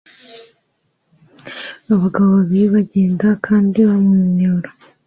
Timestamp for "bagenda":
2.75-3.27